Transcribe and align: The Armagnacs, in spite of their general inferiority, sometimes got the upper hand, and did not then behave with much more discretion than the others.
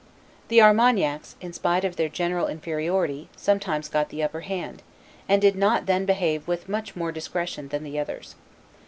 The 0.47 0.63
Armagnacs, 0.63 1.35
in 1.41 1.53
spite 1.53 1.85
of 1.85 1.95
their 1.95 2.09
general 2.09 2.47
inferiority, 2.47 3.29
sometimes 3.35 3.87
got 3.87 4.09
the 4.09 4.23
upper 4.23 4.39
hand, 4.39 4.81
and 5.29 5.39
did 5.39 5.55
not 5.55 5.85
then 5.85 6.05
behave 6.07 6.47
with 6.47 6.67
much 6.67 6.95
more 6.95 7.11
discretion 7.11 7.67
than 7.67 7.83
the 7.83 7.99
others. 7.99 8.33